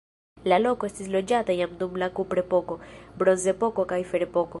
La 0.51 0.57
loko 0.61 0.87
estis 0.91 1.11
loĝata 1.15 1.57
jam 1.59 1.75
dum 1.81 1.99
la 2.05 2.09
kuprepoko, 2.19 2.79
bronzepoko 3.21 3.87
kaj 3.93 4.01
ferepoko. 4.13 4.49